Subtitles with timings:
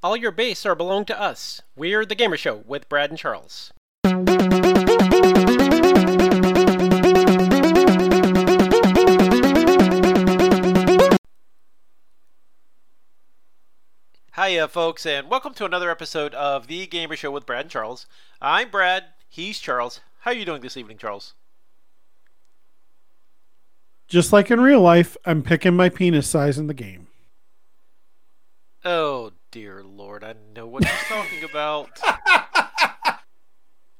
[0.00, 1.60] All your base are belong to us.
[1.74, 3.72] We're the Gaymer Show with Brad and Charles.
[14.36, 18.06] Hiya, folks, and welcome to another episode of the Gaymer Show with Brad and Charles.
[18.40, 19.06] I'm Brad.
[19.28, 19.98] He's Charles.
[20.20, 21.34] How are you doing this evening, Charles?
[24.06, 27.08] Just like in real life, I'm picking my penis size in the game.
[28.84, 31.90] Oh dear lord, I know what he's talking about.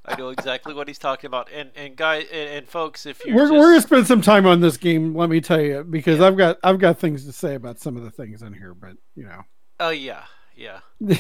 [0.05, 1.51] I know exactly what he's talking about.
[1.53, 3.53] And and guys and, and folks, if you We're just...
[3.53, 6.59] we're gonna spend some time on this game, let me tell you, because I've got
[6.65, 9.43] I've got things to say about some of the things in here, but you know.
[9.81, 10.25] Oh yeah,
[10.57, 10.81] yeah.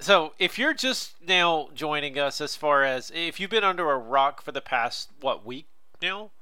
[0.00, 3.98] so if you're just now joining us, as far as if you've been under a
[3.98, 5.66] rock for the past what week
[6.00, 6.32] now,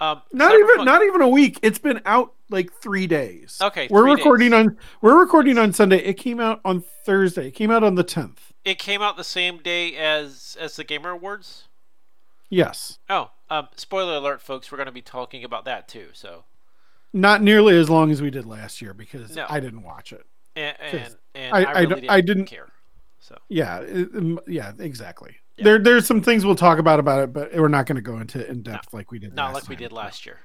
[0.00, 1.58] um, not Cyberpunk- even not even a week.
[1.62, 3.58] It's been out like three days.
[3.62, 4.60] Okay, we're recording days.
[4.66, 5.98] on we're recording on Sunday.
[5.98, 7.48] It came out on Thursday.
[7.48, 8.52] It came out on the tenth.
[8.64, 11.68] It came out the same day as as the Gamer Awards.
[12.50, 14.70] Yes, Oh, um, spoiler alert, folks.
[14.70, 16.08] We're going to be talking about that too.
[16.12, 16.44] So,
[17.12, 19.46] not nearly as long as we did last year because No.
[19.48, 20.24] I didn't watch it.
[20.54, 22.68] and and, and I- I, I really don't- didn't, I didn't- care.
[23.24, 23.82] So, Yeah,
[24.46, 25.36] yeah, exactly.
[25.56, 25.64] Yeah.
[25.64, 28.18] There, there's some things we'll talk about about it, but we're not going to go
[28.18, 29.32] into in depth like we did.
[29.32, 30.40] not like we did last year.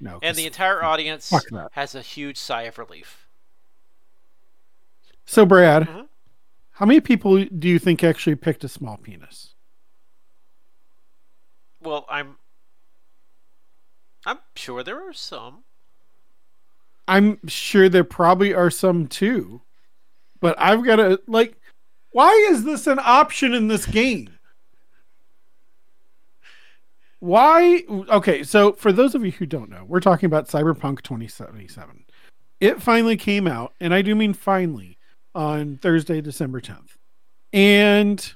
[0.00, 1.30] No, And the entire audience
[1.72, 3.26] has a huge sigh of relief.
[5.26, 6.08] So, Brad, Mhm.
[6.70, 9.54] how many people do you think actually picked a small penis?
[11.78, 12.38] Well, I'm
[14.24, 15.64] I'm sure there are some.
[17.06, 19.60] I'm sure there probably are some too,
[20.40, 21.58] but I've got to like.
[22.12, 24.28] Why is this an option in this game?
[27.20, 27.84] Why?
[27.88, 32.04] Okay, so for those of you who don't know, we're talking about Cyberpunk 2077.
[32.60, 34.98] It finally came out, and I do mean finally,
[35.34, 36.96] on Thursday, December 10th.
[37.52, 38.34] And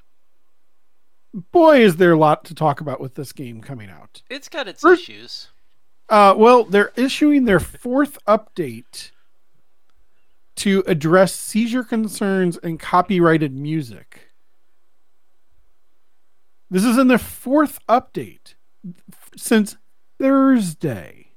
[1.53, 4.23] boy, is there a lot to talk about with this game coming out.
[4.31, 5.49] It's got its First- issues.
[6.09, 9.11] Uh, well, they're issuing their fourth update
[10.57, 14.33] to address seizure concerns and copyrighted music.
[16.71, 18.55] This is in the fourth update
[19.37, 19.77] since
[20.19, 21.29] Thursday.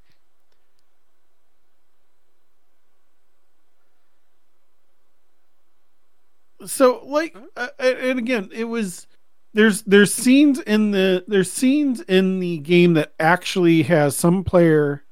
[6.66, 9.08] So, like, uh, and again, it was
[9.54, 15.04] there's there's scenes in the there's scenes in the game that actually has some player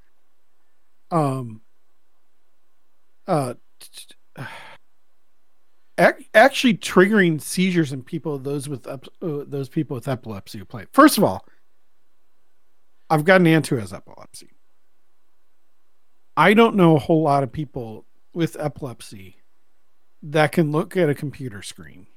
[1.10, 1.62] um
[3.28, 3.54] uh
[6.34, 11.18] actually triggering seizures in people those with uh, those people with epilepsy who play first
[11.18, 11.46] of all
[13.10, 14.52] i've got an aunt who has epilepsy
[16.36, 19.38] i don't know a whole lot of people with epilepsy
[20.22, 22.08] that can look at a computer screen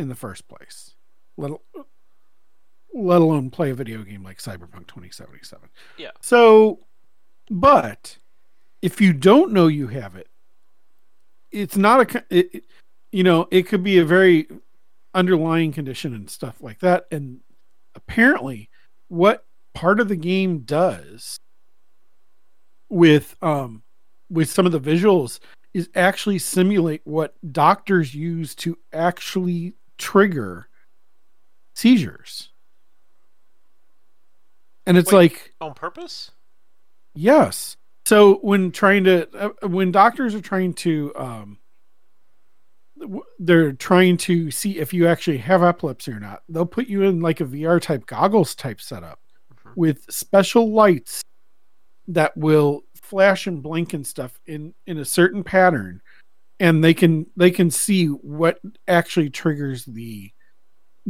[0.00, 0.94] in the first place,
[1.36, 1.52] let,
[2.94, 5.68] let alone play a video game like Cyberpunk 2077.
[5.98, 6.10] Yeah.
[6.22, 6.80] So,
[7.50, 8.16] but
[8.80, 10.28] if you don't know you have it,
[11.52, 12.64] it's not a, it,
[13.12, 14.48] you know, it could be a very
[15.14, 17.06] underlying condition and stuff like that.
[17.10, 17.40] And
[17.94, 18.70] apparently,
[19.08, 19.44] what
[19.74, 21.38] part of the game does
[22.88, 23.82] with, um,
[24.28, 25.40] with some of the visuals
[25.74, 30.68] is actually simulate what doctors use to actually trigger
[31.74, 32.50] seizures.
[34.86, 35.32] And it's Wait.
[35.32, 36.30] like, On purpose?
[37.14, 37.76] yes.
[38.10, 41.58] So when trying to, uh, when doctors are trying to, um,
[43.38, 46.42] they're trying to see if you actually have epilepsy or not.
[46.48, 49.20] They'll put you in like a VR type goggles type setup
[49.54, 49.76] Mhm.
[49.76, 51.22] with special lights
[52.08, 56.02] that will flash and blink and stuff in in a certain pattern
[56.58, 60.32] and they can they can see what actually triggers the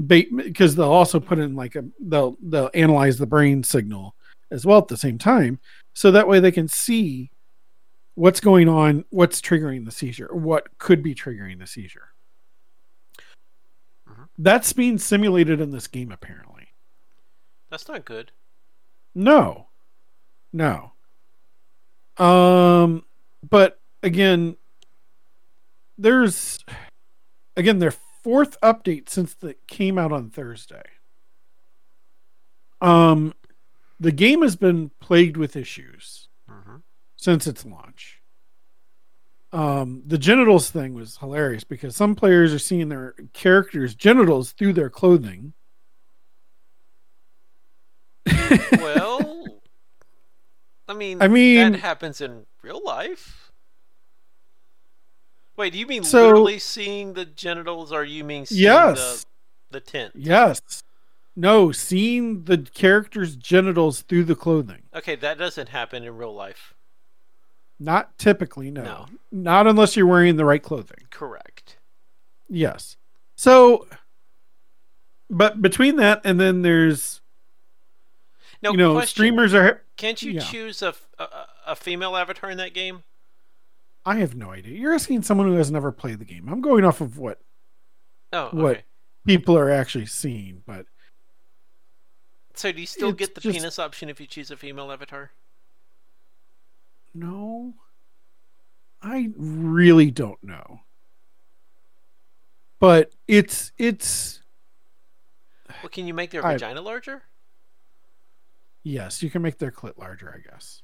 [0.07, 4.15] because they'll also put in like a they'll they'll analyze the brain signal
[4.51, 5.59] as well at the same time
[5.95, 7.31] so that way they can see
[8.15, 12.09] what's going on what's triggering the seizure what could be triggering the seizure
[14.09, 14.29] Mhm.
[14.39, 16.69] that's being simulated in this game apparently
[17.71, 18.33] That's not good.
[19.15, 19.69] no.
[20.53, 20.93] No.
[22.19, 23.05] Um
[23.49, 24.57] but again
[25.97, 26.59] there's
[27.57, 30.83] again their fourth update since it came out on Thursday.
[32.81, 33.35] Um
[34.01, 36.77] the game has been plagued with issues hmm
[37.17, 38.17] since its launch.
[39.53, 44.73] Um, the genitals thing was hilarious because some players are seeing their characters' genitals through
[44.73, 45.53] their clothing.
[48.73, 49.61] Well,
[50.89, 53.53] I mean, I mean- that happens in real life.
[55.57, 59.25] Wait, do you mean So- literally seeing the genitals, or you mean seeing Yes.
[59.71, 60.15] the the tent?
[60.17, 60.83] Yes.
[61.37, 64.83] No, seeing the character's genitals through the clothing.
[64.95, 66.75] Okay, that doesn't happen in real life.
[67.79, 68.83] Not typically, no.
[68.83, 69.07] No.
[69.33, 70.99] Not unless you're wearing the right clothing.
[71.11, 71.79] Correct.
[72.49, 72.97] Yes.
[73.37, 73.87] So,
[75.31, 77.21] but between that and then there's,
[78.63, 79.09] No, you know, question.
[79.15, 79.83] streamers are.
[79.97, 80.41] Can't you yeah.
[80.41, 80.95] choose a
[81.77, 83.05] female avatar in that game?
[84.05, 84.79] I have no idea.
[84.79, 86.49] You're asking someone who has never played the game.
[86.49, 87.41] I'm going off of what
[88.33, 88.83] Oh, What?
[89.27, 90.87] people are actually seeing, but
[92.61, 94.93] So do you still It's get the just- penis option if you choose a female
[94.93, 95.31] avatar?
[97.15, 97.73] no.
[99.03, 100.83] I really don't know.
[102.79, 104.43] But it's it's
[105.83, 107.23] Well, can you make their I- vagina larger?
[108.83, 110.83] yes, you can make their clit larger, I guess.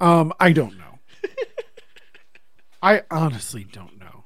[0.00, 0.98] Um, I don't know.
[2.82, 4.24] I honestly don't know.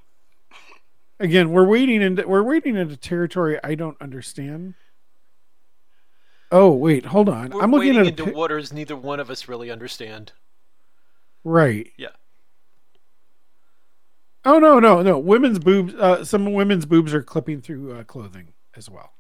[1.19, 4.75] Again, we're waiting into we're waiting into territory I don't understand.
[6.53, 7.51] Oh wait, hold on.
[7.51, 10.33] We're I'm looking at into pi- waters neither one of us really understand.
[11.45, 11.91] right.
[11.97, 12.09] Yeah.
[14.45, 15.19] Oh no no no!
[15.19, 15.95] Women's boobs.
[15.95, 19.13] Uh, some women's boobs are clipping through uh, clothing as well.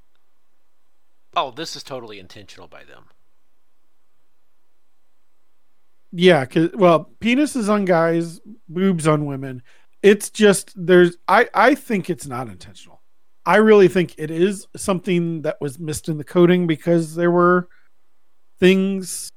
[1.37, 3.05] Oh, this is totally intentional by them.
[6.13, 9.63] Yeah, cause well, penises on guys, boobs on women.
[10.03, 11.19] It's just there's.
[11.29, 13.03] I I think it's not intentional.
[13.51, 17.69] I really think it is something that was missed in the coding because there were
[18.61, 19.33] things.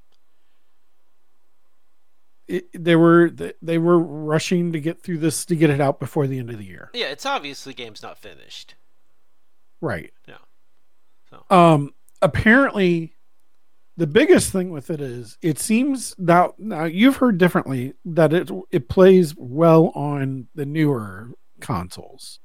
[2.47, 6.27] It, they were they were rushing to get through this to get it out before
[6.27, 6.91] the end of the year.
[6.93, 8.75] Yeah, it's obvious the game's not finished.
[9.81, 10.13] Right.
[10.27, 10.35] Yeah.
[11.31, 13.15] So Um apparently
[13.97, 18.51] the biggest thing with it is it seems now now you've heard differently that it
[18.69, 21.31] it plays well on the newer
[21.61, 22.39] consoles.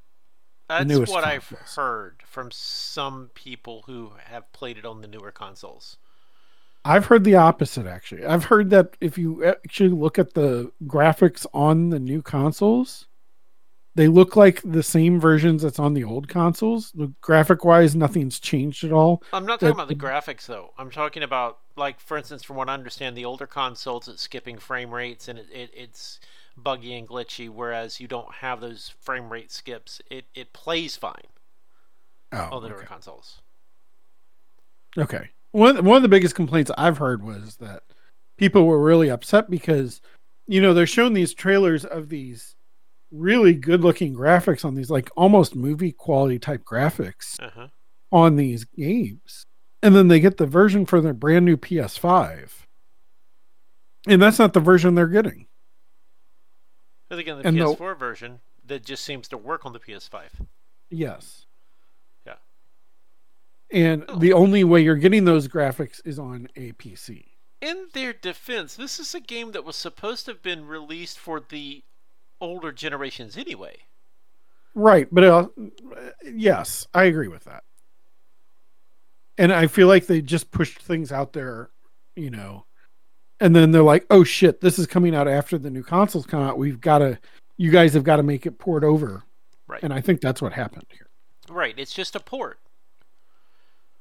[0.68, 1.74] That's what I've consoles.
[1.76, 5.96] heard from some people who have played it on the newer consoles.
[6.84, 8.24] I've heard the opposite actually.
[8.24, 13.06] I've heard that if you actually look at the graphics on the new consoles,
[13.94, 16.92] they look like the same versions that's on the old consoles.
[16.92, 19.22] The graphic wise, nothing's changed at all.
[19.32, 20.72] I'm not That- talking about the graphics though.
[20.78, 24.58] I'm talking about like for instance from what I understand the older consoles it's skipping
[24.58, 26.20] frame rates and it, it it's
[26.62, 30.00] buggy and glitchy whereas you don't have those frame rate skips.
[30.10, 31.28] It it plays fine
[32.32, 32.86] Oh, on the newer okay.
[32.86, 33.40] consoles.
[34.96, 35.30] Okay.
[35.52, 37.82] One one of the biggest complaints I've heard was that
[38.36, 40.00] people were really upset because
[40.46, 42.54] you know they're showing these trailers of these
[43.10, 47.68] really good looking graphics on these like almost movie quality type graphics Uh-huh.
[48.12, 49.44] on these games.
[49.82, 52.66] And then they get the version for their brand new PS5.
[54.06, 55.46] And that's not the version they're getting.
[57.08, 60.46] But again the And PS4 version that just seems to work on the PS5.
[60.90, 61.46] Yes.
[62.26, 62.34] Yeah.
[63.70, 64.18] And Oh.
[64.18, 67.26] the only way you're getting those graphics is on a PC.
[67.60, 71.40] In their defense, this is a game that was supposed to have been released for
[71.40, 71.82] the
[72.40, 73.78] older generations anyway.
[74.74, 75.48] Right, but uh,
[76.24, 77.64] yes, I agree with that.
[79.36, 81.70] And I feel like they just pushed things out there,
[82.14, 82.64] you know,
[83.40, 86.42] and then they're like, "Oh shit, this is coming out after the new consoles come
[86.42, 86.58] out.
[86.58, 87.18] We've got to,
[87.56, 89.24] you guys have got to make it port over."
[89.66, 89.82] Right.
[89.82, 91.08] And I think that's what happened here.
[91.50, 92.58] Right, it's just a port.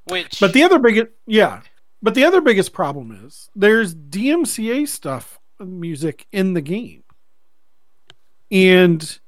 [0.05, 1.61] Which But the other biggest, yeah,
[2.01, 7.03] but the other biggest problem is there's DMCA stuff, music in the game,
[8.49, 9.19] and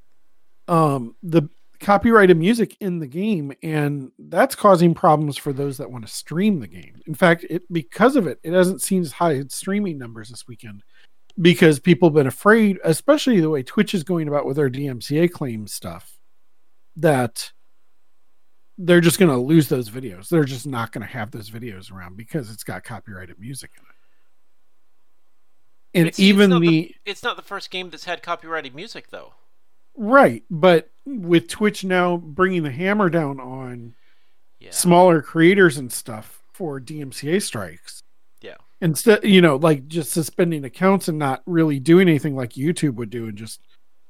[0.68, 1.50] um, the
[1.80, 6.60] copyrighted music in the game, and that's causing problems for those that want to stream
[6.60, 7.02] the game.
[7.08, 10.84] In fact, it because of it, it hasn't seen as high streaming numbers this weekend
[11.42, 15.32] because people have been afraid, especially the way Twitch is going about with their DMCA
[15.32, 16.18] claim stuff,
[16.98, 17.52] that
[18.78, 20.30] they're just going to lose those videos.
[20.30, 23.84] They're just not going to have those videos around because it's got copyrighted music in
[23.84, 23.90] it.
[25.92, 29.10] And But see, it's even the, it's not the first game that's had copyrighted music
[29.10, 29.34] though.
[30.00, 33.94] Right, but with Twitch now bringing the hammer down on
[34.60, 34.72] Yeah.
[34.72, 38.02] smaller creators and stuff for DMCA strikes.
[38.42, 38.56] Yeah.
[38.82, 43.10] Instead, you know, like just suspending accounts and not really doing anything like YouTube would
[43.10, 43.62] do and just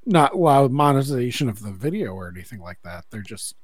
[0.06, 3.06] not allow monetization of the video or anything like that.
[3.12, 3.56] They're just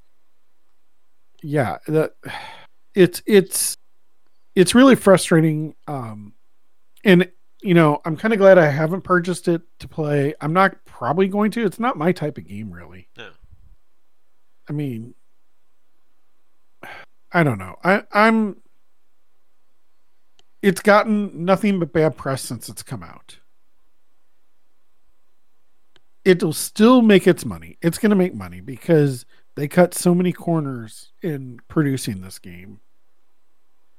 [1.43, 2.13] yeah, that
[2.95, 3.75] it's it's
[4.55, 6.33] it's really frustrating um
[7.03, 7.29] and
[7.61, 10.35] you know, I'm kind of glad I haven't purchased it to play.
[10.39, 11.65] I'm not probably going to.
[11.65, 13.09] It's not my type of game really.
[13.17, 13.29] No.
[14.69, 15.13] I mean,
[17.31, 17.75] I don't know.
[17.83, 18.57] I, I'm.
[20.61, 23.37] It's gotten nothing but bad press since it's come out.
[26.25, 27.77] it'll still make its money.
[27.81, 29.25] It's going to make money because
[29.55, 32.81] they cut so many corners in producing this game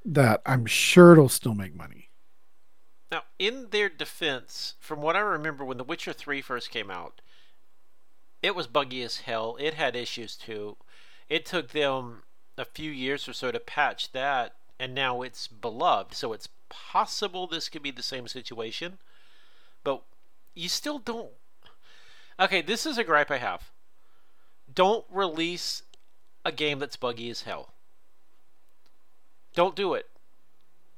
[0.05, 2.06] that I'm sure it'll still make money.
[3.11, 7.21] Now, in their defense, from what I remember when The Witcher 3 first came out,
[8.43, 9.57] it was buggy as hell.
[9.61, 10.77] It had issues too.
[11.29, 12.23] It took them
[12.59, 16.15] a few years or so to patch that, and now it's beloved.
[16.15, 18.99] So it's possible this could be the same situation,
[19.85, 20.03] but
[20.55, 21.33] you still don't.
[22.39, 23.71] Okay, this is a gripe I have.
[24.73, 25.83] Don't release
[26.45, 27.71] a game that's buggy as hell.
[29.55, 30.07] Don't do it.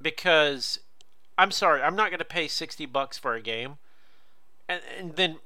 [0.00, 0.80] Because
[1.38, 3.76] I'm sorry, I'm not going to pay 60 bucks for a game.
[4.68, 5.36] And, and then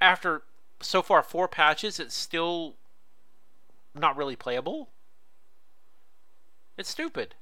[0.00, 0.42] after
[0.80, 2.74] so far four patches, it's still
[3.94, 4.90] not really playable.
[6.76, 7.34] It's stupid.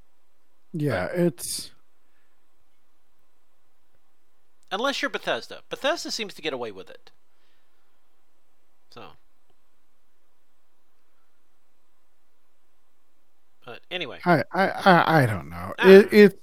[0.72, 1.72] Yeah, it's
[4.70, 5.62] unless you're Bethesda.
[5.68, 7.10] Bethesda seems to get away with it.
[8.90, 9.04] So,
[13.64, 15.74] but anyway, I I I, I don't know.
[15.78, 15.88] Ah.
[15.88, 16.40] It, it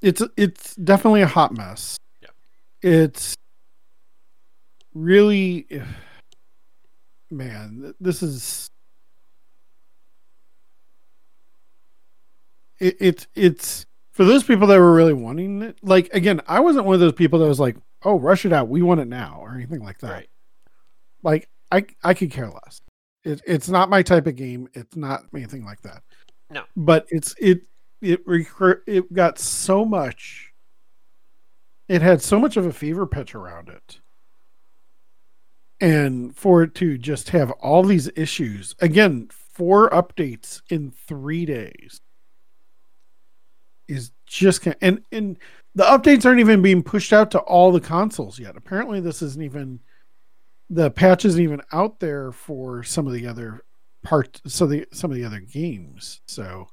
[0.00, 1.98] it's it's definitely a hot mess.
[2.22, 2.28] Yeah.
[2.82, 3.34] It's
[4.94, 5.66] really
[7.30, 8.70] man, this is
[12.78, 15.78] it, it it's for those people that were really wanting it.
[15.82, 18.68] Like again, I wasn't one of those people that was like, "Oh, rush it out,
[18.68, 20.10] we want it now," or anything like that.
[20.10, 20.28] Right.
[21.22, 22.80] Like I I could care less.
[23.24, 24.68] It, it's not my type of game.
[24.74, 26.02] It's not anything like that.
[26.50, 26.64] No.
[26.76, 27.62] But it's it
[28.00, 30.52] it recur- it got so much.
[31.88, 34.00] It had so much of a fever pitch around it
[35.80, 42.00] and for it to just have all these issues again four updates in three days
[43.86, 45.38] is just and and
[45.74, 49.42] the updates aren't even being pushed out to all the consoles yet apparently this isn't
[49.42, 49.80] even
[50.70, 53.62] the patch isn't even out there for some of the other
[54.02, 56.68] parts so the some of the other games so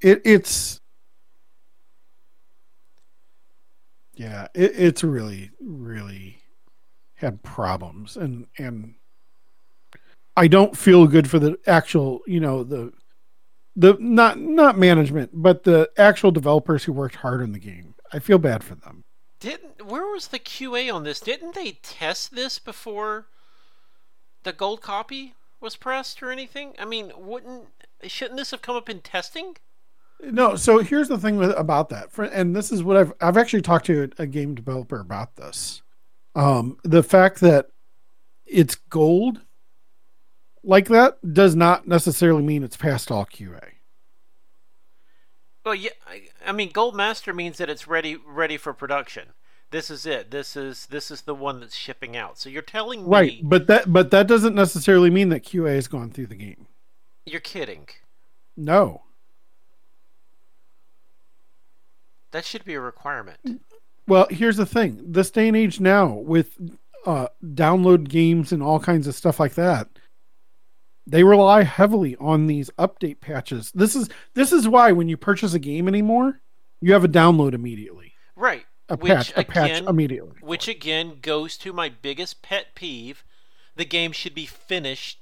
[0.00, 0.80] it it's
[4.14, 6.38] yeah it, it's really really
[7.14, 8.94] had problems and and
[10.38, 12.92] I don't feel good for the actual, you know, the
[13.74, 17.96] the not not management, but the actual developers who worked hard on the game.
[18.12, 19.02] I feel bad for them.
[19.40, 21.18] Didn't where was the QA on this?
[21.18, 23.26] Didn't they test this before
[24.44, 26.74] the gold copy was pressed or anything?
[26.78, 27.68] I mean, wouldn't
[28.04, 29.56] shouldn't this have come up in testing?
[30.20, 33.62] No, so here's the thing with, about that, and this is what I've I've actually
[33.62, 35.82] talked to a, a game developer about this.
[36.34, 37.70] Um, the fact that
[38.46, 39.40] it's gold
[40.62, 43.72] like that does not necessarily mean it's past all QA.
[45.64, 45.90] Well, yeah,
[46.46, 49.28] I mean, Gold Master means that it's ready ready for production.
[49.70, 50.30] This is it.
[50.30, 52.38] This is this is the one that's shipping out.
[52.38, 55.88] So you're telling me right, but that but that doesn't necessarily mean that QA has
[55.88, 56.66] gone through the game.
[57.26, 57.88] You're kidding.
[58.56, 59.02] No.
[62.30, 63.38] That should be a requirement.
[64.06, 66.56] Well, here's the thing: this day and age now, with
[67.04, 69.88] uh, download games and all kinds of stuff like that,
[71.06, 73.70] they rely heavily on these update patches.
[73.74, 76.40] This is this is why when you purchase a game anymore,
[76.80, 78.14] you have a download immediately.
[78.34, 78.64] Right.
[78.88, 80.36] A which patch, again, a patch immediately.
[80.40, 83.24] Which again goes to my biggest pet peeve:
[83.76, 85.20] the game should be finished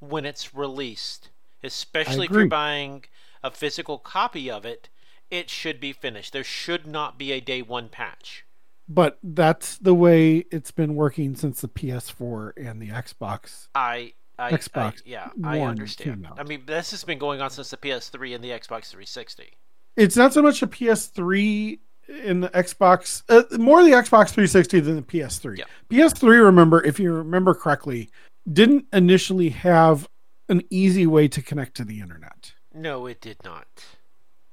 [0.00, 1.30] when it's released,
[1.62, 3.04] especially if you're buying
[3.42, 4.88] a physical copy of it
[5.30, 6.32] it should be finished.
[6.32, 8.44] There should not be a day one patch.
[8.88, 13.66] But that's the way it's been working since the PS4 and the Xbox.
[13.74, 14.98] I, I Xbox.
[14.98, 16.28] I, yeah, I understand.
[16.38, 19.54] I mean, this has been going on since the PS3 and the Xbox 360.
[19.96, 24.96] It's not so much the PS3 in the Xbox, uh, more the Xbox 360 than
[24.96, 25.58] the PS3.
[25.58, 25.64] Yeah.
[25.90, 28.10] PS3, remember, if you remember correctly,
[28.50, 30.08] didn't initially have
[30.48, 32.52] an easy way to connect to the internet.
[32.72, 33.66] No, it did not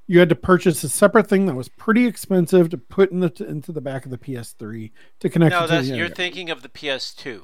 [0.08, 3.34] you had to purchase a separate thing that was pretty expensive to put in the,
[3.48, 5.54] into the back of the PS3 to connect.
[5.54, 5.70] To the internet.
[5.70, 7.44] No, that's you're thinking of the PS2.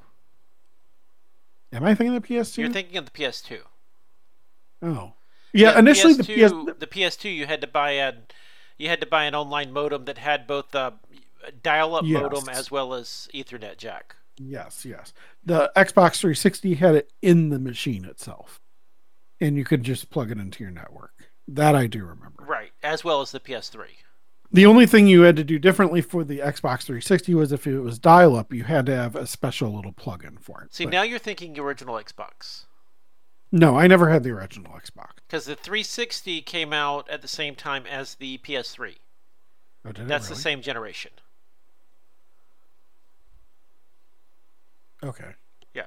[1.72, 2.58] Am I thinking of the PS2?
[2.58, 3.60] You're thinking of the PS2.
[4.82, 5.14] Oh,
[5.54, 5.72] yeah.
[5.72, 6.80] yeah initially, the PS2, the, PS...
[6.80, 8.14] the PS2 you had to buy a
[8.80, 10.94] you had to buy an online modem that had both the
[11.62, 12.22] dial-up yes.
[12.22, 14.16] modem as well as Ethernet jack.
[14.38, 15.14] Yes, yes.
[15.46, 18.62] The Xbox 360 had it in the machine itself,
[19.40, 21.14] and you could just plug it into your network.
[21.48, 22.46] That I do remember.
[22.46, 23.86] Right, as well as the PS3.
[24.52, 27.82] The only thing you had to do differently for the Xbox 360 was if it
[27.82, 30.74] was dial up, you had to have a special little plug-in for it.
[30.74, 30.92] See, but...
[30.92, 32.66] now you're thinking original Xbox.
[33.52, 35.10] No, I never had the original Xbox.
[35.28, 38.96] Because the 360 came out at the same time as the PS3.
[39.86, 40.36] Oh, That's really?
[40.36, 41.12] the same generation.
[45.04, 45.32] Okay.
[45.74, 45.84] Yeah.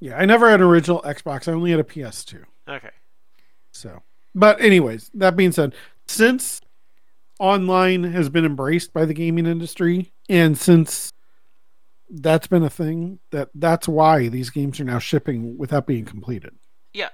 [0.00, 1.48] Yeah, I never had an original Xbox.
[1.48, 2.44] I only had a PS2.
[2.68, 2.90] Okay.
[3.72, 4.02] So,
[4.34, 5.74] but anyways, that being said,
[6.06, 6.60] since
[7.38, 11.12] online has been embraced by the gaming industry, and since
[12.10, 16.54] that's been a thing, that that's why these games are now shipping without being completed.
[16.92, 17.10] Yeah,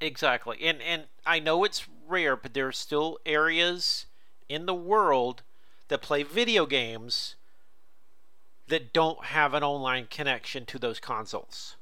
[0.00, 0.58] exactly.
[0.62, 4.06] And and I know it's rare, but there are still areas
[4.48, 5.42] in the world
[5.88, 7.36] that play video games
[8.66, 11.76] that don't have an online connection to those consoles.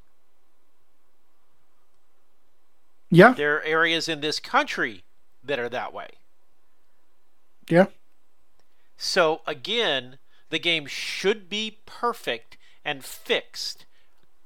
[3.10, 5.02] Yeah, There are areas in this country
[5.42, 6.10] that are that way.
[7.68, 7.86] yeah,
[8.98, 10.18] So again,
[10.50, 13.86] the game should be perfect and fixed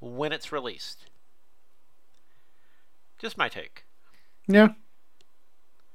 [0.00, 1.06] when it's released.
[3.18, 3.84] Just my take.
[4.46, 4.68] yeah.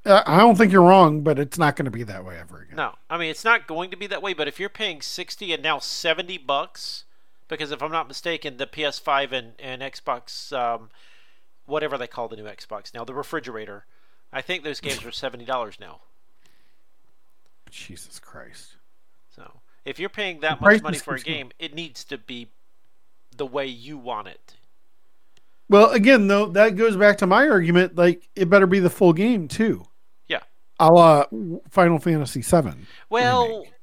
[0.05, 2.77] I don't think you're wrong, but it's not going to be that way ever again.
[2.77, 4.33] No, I mean it's not going to be that way.
[4.33, 7.03] But if you're paying sixty and now seventy bucks,
[7.47, 10.89] because if I'm not mistaken, the PS5 and and Xbox, um,
[11.65, 13.85] whatever they call the new Xbox now, the refrigerator,
[14.31, 15.99] I think those games are seventy dollars now.
[17.69, 18.77] Jesus Christ.
[19.35, 22.47] So if you're paying that much money for a game, it needs to be
[23.35, 24.55] the way you want it.
[25.69, 27.95] Well, again, though, that goes back to my argument.
[27.95, 29.85] Like, it better be the full game too.
[30.27, 30.39] Yeah.
[30.79, 31.25] A la
[31.69, 32.85] Final Fantasy VII.
[33.09, 33.73] Well, remake.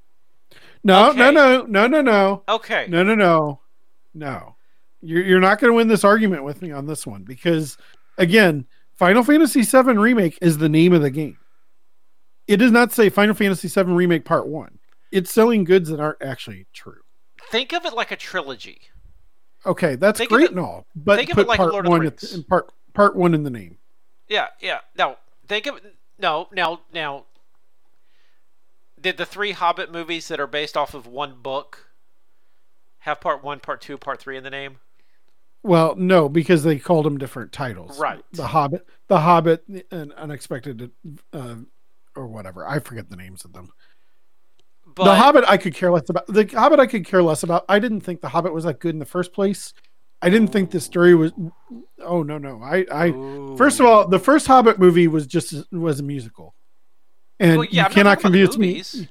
[0.83, 2.87] No, no, no, no, no, no, okay.
[2.89, 3.61] no, no, no,
[4.15, 4.55] no.
[5.03, 7.77] You're you're not going to win this argument with me on this one because,
[8.19, 11.39] again, Final Fantasy VII remake is the name of the game.
[12.47, 14.79] It does not say Final Fantasy VII remake Part One.
[15.13, 17.01] It's selling goods that aren't actually true.
[17.51, 18.81] Think of it like a trilogy.
[19.65, 21.91] Okay, that's Think great it- and all, but think of it like part Lord of
[21.91, 22.35] the one at Rings.
[22.35, 23.79] in part part one in the name.
[24.29, 24.81] Yeah, yeah.
[24.97, 25.81] No, think of
[26.19, 27.25] no, now, now.
[29.01, 31.91] Did the three Hobbit movies that are based off of one book
[33.01, 34.79] have part one, part two, part three in the name?
[35.63, 37.99] Well, no, because they called them different titles.
[37.99, 38.23] Right.
[38.33, 40.91] The Hobbit, The Hobbit, and Unexpected,
[41.33, 41.57] uh,
[42.15, 42.67] or whatever.
[42.67, 43.73] I forget the names of them.
[44.97, 46.27] But the Hobbit, I could care less about.
[46.27, 47.65] The Hobbit, I could care less about.
[47.69, 49.75] I didn't think The Hobbit was that good in the first place.
[50.23, 51.33] I didn't think the story was.
[52.03, 52.63] Oh no, no.
[52.63, 53.13] I, I
[53.57, 56.55] first of all, the first Hobbit movie was just was a musical,
[57.39, 59.09] and Well, yeah, you I'm cannot talking about the convince me.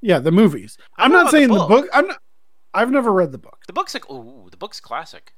[0.00, 0.78] Yeah, the movies.
[0.96, 1.68] I'm I'm, not saying the book.
[1.68, 1.88] book.
[1.92, 2.06] I'm.
[2.08, 2.18] Not,
[2.72, 3.58] I've never read the book.
[3.66, 5.34] the book's like, ooh, the book's classic.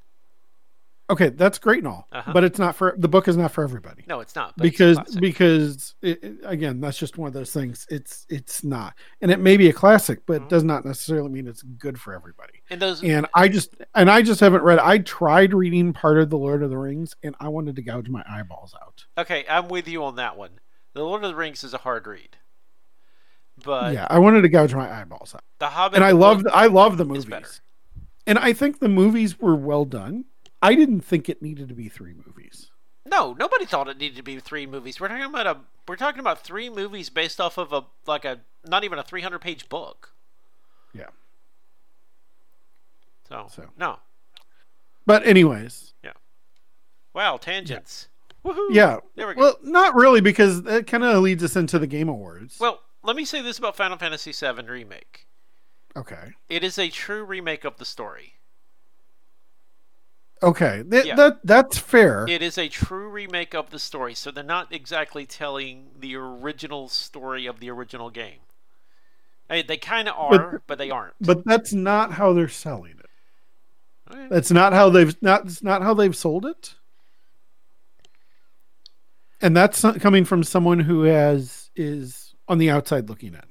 [1.12, 2.33] Okay, that's great and all, Uh-huh.
[2.33, 3.29] but it's not for the book.
[3.29, 4.55] Is not for everybody No, it's not.
[4.57, 7.87] But it's because because it, it- again, that's just one of those things.
[7.90, 10.44] It's it's not, and it may be a classic, but Mhm.
[10.44, 12.62] it does not necessarily mean it's good for everybody.
[12.70, 14.79] and those And I just and I just haven't read.
[14.79, 18.09] I tried reading part of the Lord of the Rings, and I wanted to gouge
[18.09, 19.05] my eyeballs out.
[19.18, 20.53] okay, I'm with you on that one.
[20.94, 22.37] The Lord of the Rings is a hard read,
[23.64, 26.66] but yeah, I wanted to gouge my eyeballs out, the Hobbit and I love I
[26.66, 27.61] love the movies,
[28.27, 30.25] and I think the movies were well done.
[30.62, 32.70] I didn't think it needed to be three movies.
[33.05, 35.01] No, nobody thought it needed to be three movies.
[35.01, 35.57] We're talking about a
[35.88, 39.40] we're talking about three movies based off of a like a not even a 300
[39.40, 40.12] page book.
[40.94, 41.09] Yeah.
[43.29, 43.70] So, So.
[43.77, 43.98] no.
[45.07, 46.12] But anyways, Yeah.
[47.14, 48.09] Wow, tangents.
[48.44, 48.68] Woohoo.
[48.70, 48.98] yeah.
[49.16, 49.40] There we go.
[49.40, 52.59] Well, not really, because that kind of leads us into the Game Awards.
[52.61, 55.27] Well, let me say this about Final Fantasy VII remake.
[55.96, 58.35] okay, It is a true remake of the story.
[60.42, 61.16] Okay, Th- Yeah.
[61.16, 62.26] that that's fair.
[62.28, 66.88] It is a true remake of the story, so they're not exactly telling the original
[66.88, 68.40] story of the original game.
[69.50, 71.14] I mean, they kind of are, but, they aren't.
[71.20, 74.28] but that's not how they're selling it.
[74.31, 75.44] That's not how they've not.
[75.46, 76.74] It's not how they've sold it.
[79.40, 83.42] And that's coming from someone who has is on the outside looking in.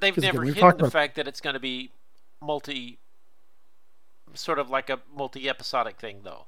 [0.00, 1.90] They've never we've hidden the fact that it's going to be
[2.40, 2.98] multi,
[4.34, 6.46] sort of like a multi-episodic thing, though.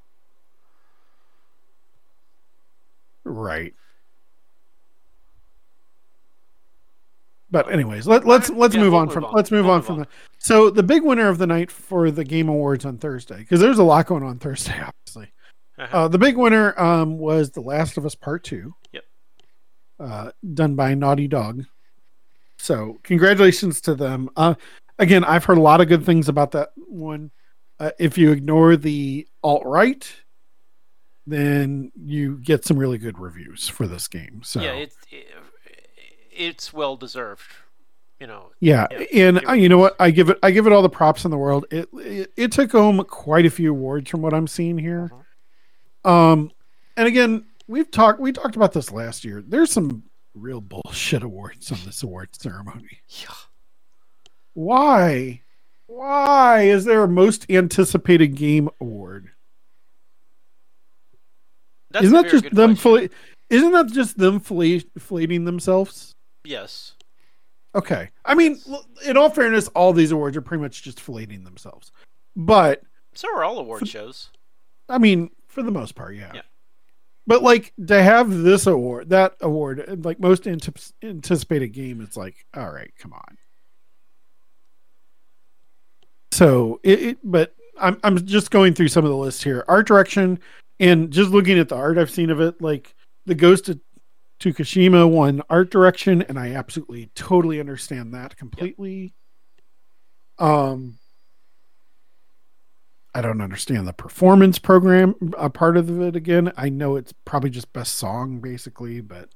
[3.25, 3.75] Right.
[7.51, 9.33] But anyways, let, let's let's yeah, move we'll on move from on.
[9.35, 10.01] let's move We'll on move from on.
[10.03, 13.61] the so the big winner of the night for the Game Awards on Thursday because
[13.61, 15.33] there's a lot going on Thursday obviously.
[15.79, 15.97] Uh-huh.
[16.05, 18.75] Uh, the big winner um, was The Last of Us Part Two.
[18.93, 19.05] Yep.
[20.01, 21.65] Uh, done by Naughty Dog.
[22.59, 24.29] So congratulations to them.
[24.37, 24.55] Uh,
[24.99, 27.31] again, I've heard a lot of good things about that one.
[27.79, 30.11] Uh, if you ignore the alt right,
[31.27, 34.41] then you get some really good reviews for this game.
[34.45, 35.27] So Yeah, it's it,
[36.31, 37.53] it's well deserved.
[38.21, 39.95] You know, yeah, and uh, you know what?
[40.01, 41.67] I give it I give it all the props in the world.
[41.71, 45.11] It it, it took home quite a few awards from what I'm seeing here.
[46.03, 46.51] Um,
[46.97, 49.43] and again, we've talked we talked about this last year.
[49.47, 53.01] There's some real bullshit awards on this award ceremony.
[53.09, 53.35] yeah.
[54.55, 55.43] Why?
[55.87, 59.31] Why is there a most anticipated game award?
[61.91, 62.77] That's isn't that just them?
[62.77, 63.09] Fla-
[63.49, 66.15] isn't that just them fla- flating themselves?
[66.45, 66.93] Yes.
[67.75, 68.11] Okay.
[68.25, 68.59] I mean,
[69.05, 71.93] in all fairness, all these awards are pretty much just flating themselves.
[72.35, 72.83] But
[73.15, 74.31] So are all award shows.
[74.89, 76.33] I mean, for the most part, yeah.
[76.35, 76.43] Yeah.
[77.27, 82.71] But like to have this award, that award, like most anticipated game, it's like, all
[82.71, 83.37] right, come on.
[86.37, 89.65] So it, it, but I'm I'm just going through some of the list here.
[89.69, 90.39] Art direction
[90.79, 92.95] and just looking at the art I've seen of it, like
[93.25, 93.81] the Ghost of
[94.39, 99.15] Tsukushima won art direction, and I absolutely totally understand that completely.
[100.39, 100.99] Um,
[103.15, 106.53] I don't understand the performance program a part of it again.
[106.59, 109.31] I know it's probably just best song basically, but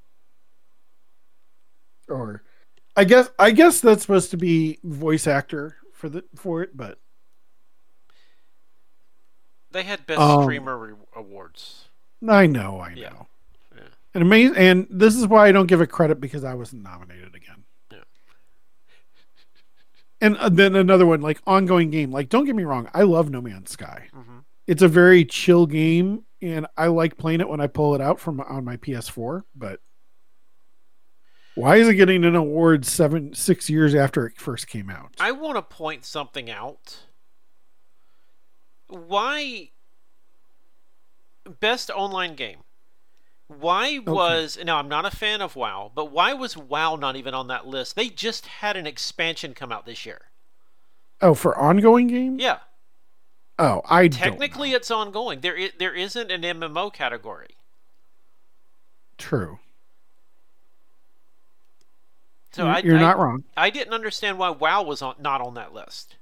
[2.10, 2.42] or
[2.94, 6.98] I guess I guess that's supposed to be voice actor for the for it, but
[9.70, 11.88] They had best Um, streamer re- awards.
[12.28, 13.00] I know, I know.
[13.00, 13.22] Yeah.
[13.76, 13.82] Yeah.
[14.14, 17.34] And amazing and this is why I don't give it credit because I wasn't nominated
[17.34, 17.64] again.
[17.92, 17.98] Yeah.
[20.22, 22.10] And uh, then another one like ongoing game.
[22.10, 24.08] Like don't get me wrong, I love No Man's Sky.
[24.12, 28.00] hmm it's a very chill game and I like playing it when I pull it
[28.00, 29.80] out from on my PS4, but
[31.60, 35.14] why is it getting an award seven six years after it first came out?
[35.20, 36.98] I want to point something out.
[38.88, 39.70] Why
[41.60, 42.58] best online game?
[43.46, 47.34] Why was now I'm not a fan of WoW, but why was WoW not even
[47.34, 47.96] on that list?
[47.96, 50.22] They just had an expansion come out this year.
[51.20, 52.38] oh, for ongoing game?
[52.38, 52.58] Yeah,
[53.60, 55.40] Oh, I technically it's ongoing.
[55.42, 57.56] There, there isn't an MMO category.
[59.18, 59.58] true.
[62.52, 63.44] So you're I, you're I, not wrong.
[63.56, 66.16] I didn't understand why WoW was on, not on that list.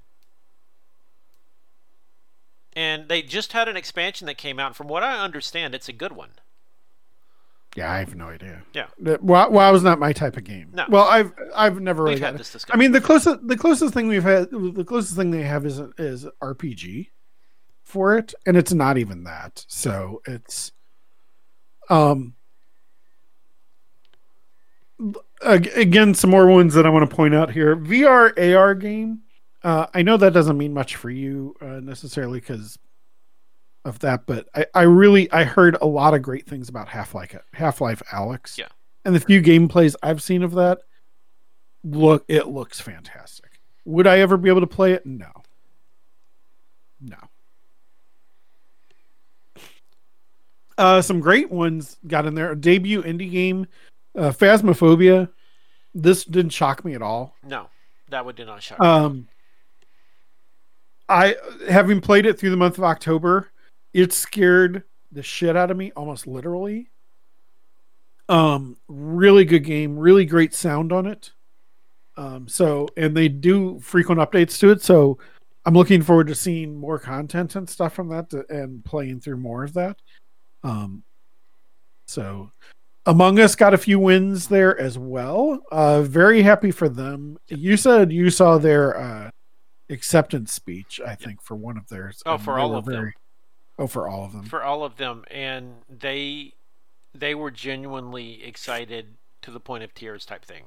[2.75, 4.75] And they just had an expansion that came out.
[4.75, 6.29] From what I understand, it's a good one.
[7.75, 8.63] Yeah, I have no idea.
[8.73, 8.87] Yeah.
[8.99, 10.69] WoW, WoW is not my type of game.
[10.73, 10.85] No.
[10.89, 13.93] Well, I've I've never really We've had gotten- this I mean, the closest the closest
[13.93, 17.07] thing we've had, the closest thing they have is is RPG
[17.83, 19.65] for it, and it's not even that.
[19.67, 20.71] So it's,
[21.89, 22.35] um,
[24.99, 27.75] ag- again, some more ones that I want to point out here.
[27.75, 29.21] VR AR game.
[29.63, 32.77] Uh, I know that doesn't mean much for you uh, necessarily because
[33.85, 37.13] of that, but I, I really I heard a lot of great things about Half
[37.15, 38.57] Life Half Life Alyx.
[38.57, 38.67] Yeah.
[39.05, 40.79] and the few gameplays I've seen of that
[41.83, 43.59] look it looks fantastic.
[43.85, 45.05] Would I ever be able to play it?
[45.05, 45.31] No.
[47.01, 47.17] No.
[50.77, 52.51] Uh, some great ones got in there.
[52.51, 53.67] A debut indie game,
[54.19, 55.29] uh, Phasmophobia.
[55.95, 57.35] This didn't shock me at all.
[57.43, 57.69] no,
[58.09, 58.85] that would do not shock me.
[58.87, 59.27] Um,
[61.07, 61.35] I
[61.67, 63.51] having played it through the month of October,
[63.93, 66.89] it scared the shit out of me, almost literally.
[68.27, 71.31] Um, really good game, really great sound on it.
[72.15, 75.17] Um, so and they do frequent updates to it, so
[75.65, 79.37] I'm looking forward to seeing more content and stuff from that to, and playing through
[79.37, 79.97] more of that.
[80.63, 81.01] Um,
[82.05, 82.51] so
[83.05, 85.61] Among Us got a few wins there as well.
[85.71, 87.39] Uh, very happy for them.
[87.47, 89.31] You said you saw their uh,
[89.89, 92.21] acceptance speech, I think, for one of theirs.
[92.25, 93.13] Oh, for all of them.
[93.77, 94.43] Oh, for all of them.
[94.43, 96.53] for all of them, and they
[97.15, 100.65] they were genuinely excited to the point of tears type thing.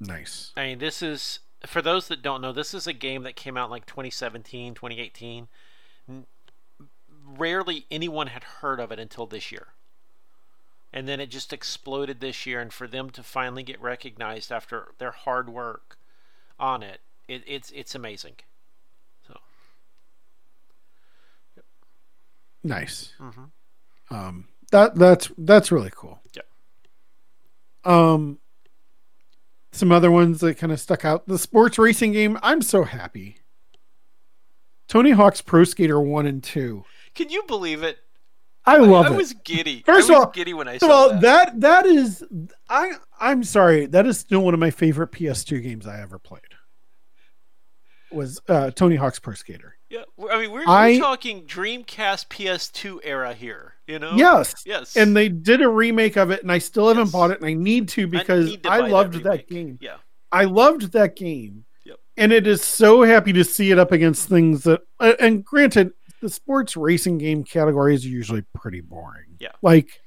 [0.00, 0.52] nice.
[0.56, 3.56] I mean, this is for those that don't know, this is a game that came
[3.56, 5.48] out in like 2017, 2018.
[7.26, 9.68] Rarely anyone had heard of it until this year.
[10.96, 14.92] And then it just exploded this year, and for them to finally get recognized after
[14.98, 15.98] their hard work
[16.56, 18.34] on it, it it's it's amazing.
[19.26, 19.40] So,
[22.62, 23.12] Nice.
[23.18, 23.50] mhm.
[24.10, 26.20] Um, that that's that's really cool.
[26.32, 26.42] Yeah.
[27.84, 28.38] Um,
[29.72, 31.26] some other ones that kind of stuck out.
[31.26, 32.38] The sports racing game.
[32.40, 33.38] I'm so happy.
[34.86, 36.84] Tony Hawk's Pro Skater One and Two.
[37.16, 37.98] can you believe it?
[38.66, 39.12] I love I it.
[39.12, 39.82] I was giddy.
[39.84, 41.20] First I of all- giddy when I saw all, that.
[41.20, 42.24] that that is
[42.68, 46.40] I I'm sorry, that is still one of my favorite PS2 games I ever played.
[48.12, 49.76] Was uh, Tony Hawk's Pro Skater.
[49.90, 53.74] Yeah, I mean, we're, I- we're talking Dreamcast PS2 era here.
[53.88, 54.12] You know?
[54.14, 54.54] Yes.
[54.64, 54.96] Yes.
[54.96, 57.12] And they did a remake of it, and I still haven't Yes.
[57.12, 59.48] bought it, and I need to because need to I, loved that, remake.
[59.48, 59.78] game.
[59.80, 59.96] Yeah.
[60.32, 61.64] I loved that game.
[61.84, 61.96] Yep.
[62.16, 65.92] And it is so happy to see it up against things that, and granted,
[66.24, 69.36] the sports racing game category is usually pretty boring.
[69.38, 69.52] Yeah.
[69.60, 70.00] Like,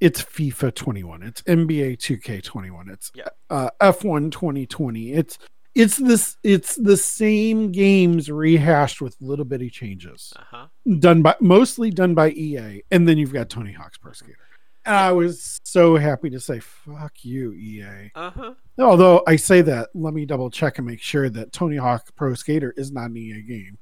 [0.00, 3.28] it's FIFA 21, it's NBA 2K 21, it's Yeah.
[3.50, 5.38] uh, F1 2020, it's
[5.74, 10.66] it's this it's the same games rehashed with little bitty changes Uh-huh.
[10.98, 14.36] done by mostly done by EA, and then you've got Tony Hawk's Pro Skater.
[14.84, 18.54] And I was so happy to say, "Fuck you, EA." Uh-huh.
[18.80, 22.34] Although I say that, let me double check and make sure that Tony Hawk Pro
[22.34, 23.78] Skater is not an EA game.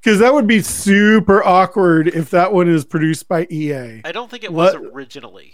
[0.09, 4.01] Because that would be super awkward if that one is produced by EA.
[4.07, 5.53] I don't think it was originally.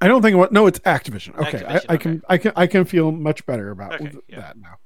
[0.00, 0.50] I don't think what.
[0.50, 1.38] No, it's Activision.
[1.38, 2.22] Okay, Activision, I, I can.
[2.28, 4.40] I can, I can feel much better about Okay, yeah.
[4.40, 4.78] that now.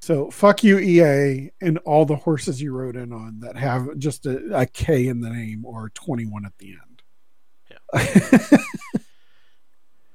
[0.00, 4.24] So fuck you, EA, and all the horses you rode in on that have just
[4.24, 7.02] a, a K in the name or twenty one at the end.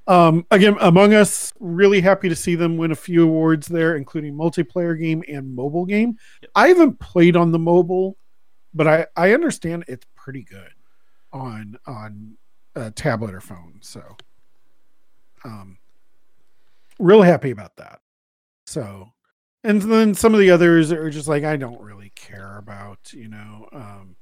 [0.07, 4.33] um, again, Among Us, really happy to see them win a few awards there, including
[4.33, 6.17] multiplayer game and mobile game.
[6.41, 6.51] Yep.
[6.55, 8.17] I haven't played on the mobile,
[8.73, 10.71] but I I understand it's pretty good
[11.33, 12.37] on on
[12.75, 13.79] a tablet or phone.
[13.81, 14.01] So,
[15.43, 15.77] um,
[16.99, 17.99] real happy about that.
[18.65, 19.11] So,
[19.63, 23.29] and then some of the others are just like I don't really care about, you
[23.29, 24.16] know, um,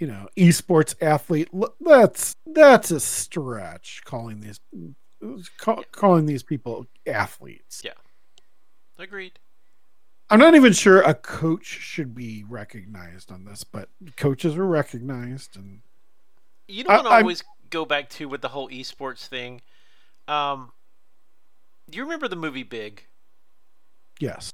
[0.00, 1.48] you know, esports athlete.
[1.80, 4.58] That's that's a stretch calling these
[5.58, 7.82] call, calling these people athletes.
[7.84, 7.92] Yeah.
[8.98, 9.38] Agreed.
[10.30, 15.56] I'm not even sure a coach should be recognized on this, but coaches are recognized
[15.56, 15.80] and
[16.68, 19.60] You know I- I I'm- always go back to with the whole esports thing?
[20.28, 20.72] Um,
[21.88, 23.04] do you remember the movie Big?
[24.20, 24.52] yes.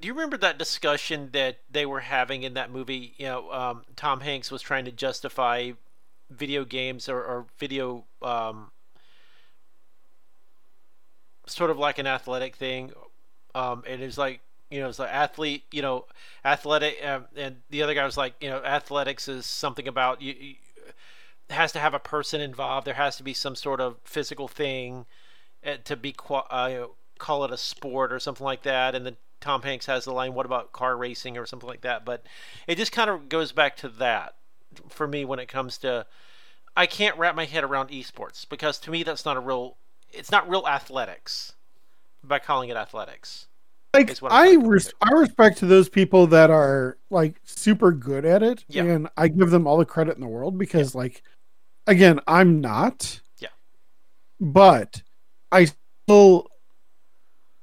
[0.00, 3.14] Do you remember that discussion that they were having in that movie?
[3.18, 5.72] You know, um, Tom Hanks was trying to justify
[6.30, 8.70] video games or, or video, um,
[11.46, 12.92] sort of like an athletic thing.
[13.54, 16.06] Um, and it was like, you know, it's like athlete, you know,
[16.44, 20.34] athletic, um, and the other guy was like, you know, athletics is something about you.
[20.38, 20.54] you
[21.50, 22.86] has to have a person involved.
[22.86, 25.06] There has to be some sort of physical thing
[25.66, 26.86] uh, to be uh,
[27.18, 28.94] call it a sport or something like that.
[28.94, 32.04] And then Tom Hanks has the line, "What about car racing or something like that?"
[32.04, 32.24] But
[32.66, 34.34] it just kind of goes back to that
[34.88, 36.06] for me when it comes to
[36.76, 39.76] I can't wrap my head around esports because to me that's not a real
[40.12, 41.54] it's not real athletics
[42.22, 43.46] by calling it athletics.
[43.92, 48.64] Like I res- I respect to those people that are like super good at it,
[48.68, 48.84] Yeah.
[48.84, 51.22] and I give them all the credit in the world because, like,
[51.88, 53.20] again, I'm not.
[53.38, 53.48] Yeah.
[54.40, 55.02] But
[55.50, 55.66] I
[56.06, 56.46] still,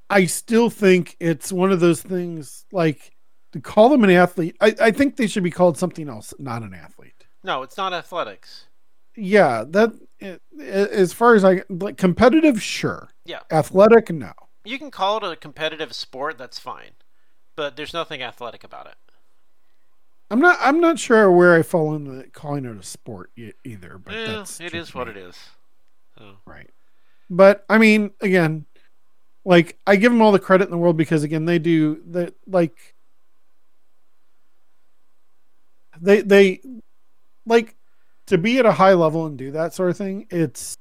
[0.10, 2.66] I still think it's one of those things.
[2.72, 3.12] Like
[3.54, 6.64] to call them an athlete, I, I think they should be called something else, not
[6.64, 7.26] an athlete.
[7.44, 8.66] No, it's not athletics.
[9.16, 9.92] Yeah, that
[10.22, 13.10] a- a- as far as I like competitive, sure.
[13.26, 13.40] Yeah.
[13.52, 14.34] Athletic, no.
[14.64, 16.92] You can call it a competitive sport, that's fine.
[17.56, 18.96] But there's nothing athletic about it.
[20.30, 20.58] I'm not.
[20.62, 23.32] I'm not sure where I fall in the calling it a sport
[23.64, 23.98] either.
[23.98, 25.12] But Yeah, that's it just what me.
[25.14, 25.38] it is.
[26.18, 26.70] So, Right.
[27.30, 28.66] But I mean, again,
[29.48, 32.36] like I give them all the credit in the world because again, they do that.
[32.46, 32.96] Like
[36.02, 36.60] they they
[37.46, 37.74] like
[38.26, 40.28] to be at a high level and do that sort of thing.
[40.30, 40.76] It's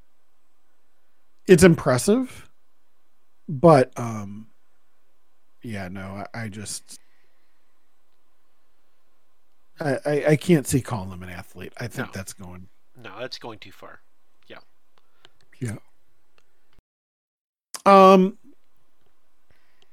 [1.47, 2.51] it's impressive,
[3.49, 4.49] but um,
[5.63, 6.99] yeah, no, I, I just.
[9.79, 11.73] I, I, I can't see calling them an athlete.
[11.79, 12.13] I think No.
[12.15, 14.01] that's going no, that's going too far.
[14.49, 14.57] Yeah
[15.61, 15.77] yeah.
[17.85, 18.39] Um,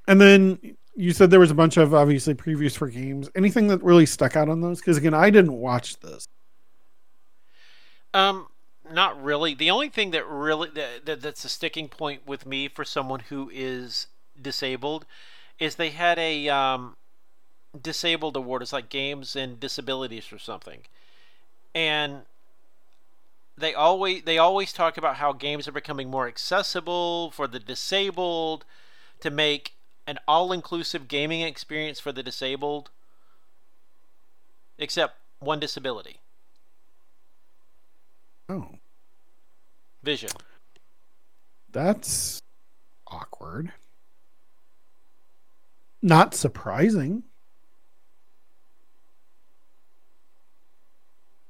[0.07, 3.29] and then you said there was a bunch of obviously previews for games.
[3.35, 4.79] Anything that really stuck out on those?
[4.79, 6.27] Because again, I didn't watch this.
[8.13, 8.47] Um,
[8.91, 9.53] not really.
[9.55, 13.21] The only thing that really that, that that's a sticking point with me for someone
[13.21, 14.07] who is
[14.39, 15.05] disabled
[15.59, 16.95] is they had a um,
[17.81, 18.61] disabled award.
[18.61, 20.81] It's like games and disabilities or something,
[21.73, 22.21] and
[23.57, 28.65] they always they always talk about how games are becoming more accessible for the disabled
[29.21, 29.73] to make
[30.05, 32.89] an all-inclusive gaming experience for the disabled
[34.77, 36.19] except one disability
[38.49, 38.67] Oh,
[40.03, 40.29] vision
[41.71, 42.41] that's
[43.07, 43.71] awkward.
[46.01, 47.23] Not surprising.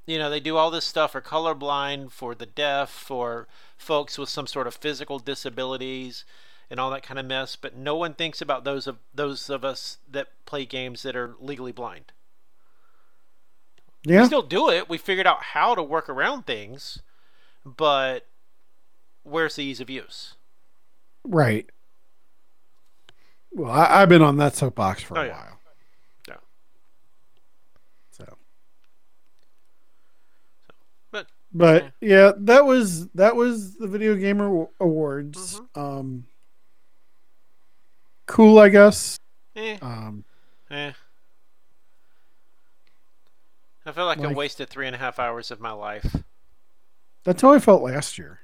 [0.06, 4.30] you know they do all this stuff for colorblind for the deaf for folks with
[4.30, 6.26] some sort of physical disabilities
[6.74, 9.64] and all that kind of mess but no one thinks about those of those of
[9.64, 12.12] us that play games that are legally blind
[14.04, 14.26] we Yeah.
[14.26, 16.98] still do it we figured out how to work around things
[17.64, 18.26] but
[19.22, 20.34] where's the ease of use
[21.26, 21.70] Right.
[23.52, 25.38] Well, I, I've been on that soapbox for Oh, a yeah.
[25.38, 25.60] while.
[26.28, 26.36] Yeah.
[28.12, 28.38] So.
[31.12, 35.62] But But yeah, that was that was the Video Gamer Awards.
[35.76, 35.80] Mm-hmm.
[35.80, 36.26] Um,
[38.26, 39.18] cool, I guess.
[39.56, 40.24] Eh, Um,
[40.72, 40.92] eh.
[43.86, 46.16] I feel like, I wasted three and a half hours of my life.
[47.26, 48.40] that's how I felt last year.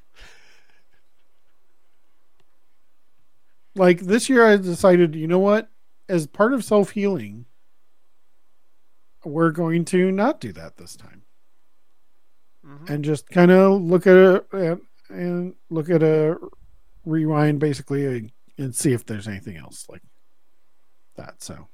[3.76, 5.70] Like this year, I decided, you know what?
[6.10, 7.46] As part of self healing,
[9.24, 11.24] we're going to not do that this time.
[12.65, 12.89] Mhm.
[12.89, 16.38] and just kind of look at a and, and look at a
[17.06, 20.04] rewind basically and, and see if there's anything else like
[21.15, 21.67] that so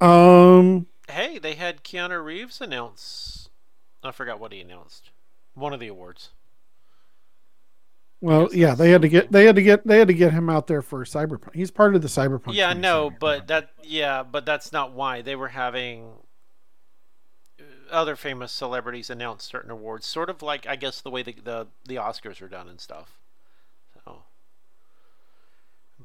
[0.00, 3.48] um Hey, they had Keanu Reeves announce.
[4.02, 5.10] I forgot what he announced.
[5.54, 6.30] One of the awards.
[8.20, 10.50] well yeah they had to get they had to get they had to get him
[10.50, 14.22] out there for cyberpunk he's part of the cyberpunk yeah, no, 2077 but that yeah,
[14.22, 16.12] but that's not why they were having
[17.58, 21.32] uh, other famous celebrities announce certain awards, sort of like I guess the way the
[21.42, 23.19] the, the Oscars are done and stuff.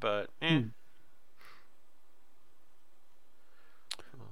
[0.00, 0.62] but eh.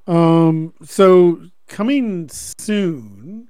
[0.06, 0.10] Hmm.
[0.10, 3.48] Um, so coming soon,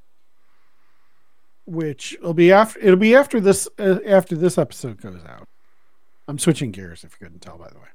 [1.67, 5.49] which will be after it'll be after this uh, after this episode goes out.
[6.29, 7.89] I'm switching gears if you couldn't tell by the way.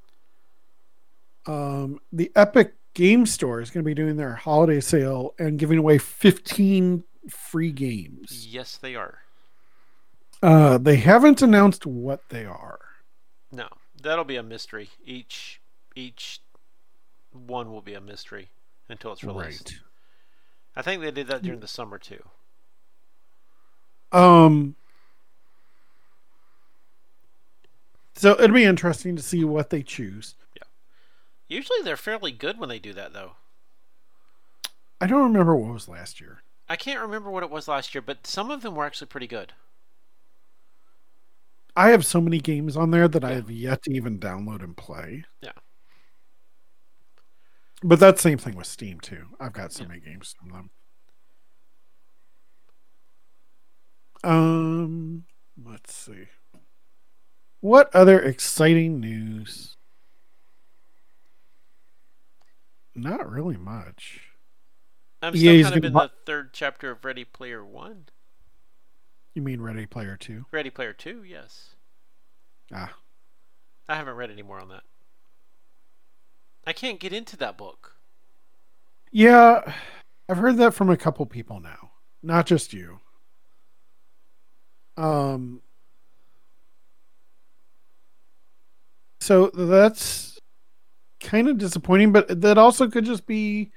[1.45, 5.79] Um, the Epic Game Store is going to be doing their holiday sale and giving
[5.79, 8.45] away 15 free games.
[8.47, 9.19] yes, they are.
[10.43, 12.79] Uh, they haven't announced what they are.
[13.51, 13.67] No,
[14.03, 14.89] that'll be a mystery.
[15.05, 15.59] Each
[15.95, 16.39] each
[17.31, 18.49] one will be a mystery
[18.87, 19.79] until it's released.
[20.75, 22.23] I think they did that during the summer too.
[24.11, 24.75] Um.
[28.15, 30.35] So it'll be interesting to see what they choose.
[30.55, 30.63] Yeah.
[31.47, 33.33] Usually they're fairly good when they do that though.
[34.99, 36.41] I don't remember what was last year.
[36.67, 39.27] I can't remember what it was last year, but some of them were actually pretty
[39.27, 39.53] good.
[41.75, 44.75] I have so many games on there that I have yet to even download and
[44.75, 45.23] play.
[45.41, 45.51] Yeah.
[47.81, 49.27] But that's the same thing with Steam too.
[49.39, 49.89] I've got so Yeah.
[49.89, 50.69] many games from them.
[54.23, 55.25] Um,
[55.63, 56.27] let's see.
[57.61, 59.77] What other exciting news?
[62.95, 64.31] Not really much.
[65.21, 68.07] I'm still is kind of in the third chapter of Ready Player One.
[69.39, 70.47] You mean Ready Player 2?
[70.51, 71.69] Ready Player Two, yes.
[72.73, 72.93] Ah.
[73.87, 74.83] I haven't read any more on that.
[76.67, 77.95] I can't get into that book.
[79.13, 79.75] Yeah,
[80.27, 82.99] I've heard that from a couple people now, not just you.
[84.97, 85.61] Um,
[89.21, 90.37] so that's
[91.21, 93.71] kind of disappointing, but that also could just be